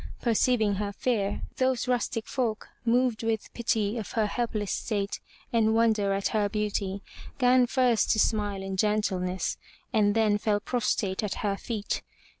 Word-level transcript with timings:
Perceiving 0.19 0.73
her 0.81 0.91
fear, 0.91 1.43
those 1.57 1.87
rustic 1.87 2.25
folk, 2.25 2.69
moved 2.83 3.21
with 3.21 3.53
pity 3.53 3.99
of 3.99 4.13
her 4.13 4.25
helpless 4.25 4.71
state 4.71 5.19
and 5.53 5.75
wonder 5.75 6.11
at 6.11 6.29
her 6.29 6.49
beauty, 6.49 7.03
gan 7.37 7.67
first 7.67 8.09
to 8.09 8.17
smile 8.17 8.63
in 8.63 8.77
gentleness, 8.77 9.57
and 9.93 10.15
then 10.15 10.39
fell 10.39 10.59
prostrate 10.59 11.21
at 11.21 11.35
her 11.45 11.55
feet. 11.55 12.01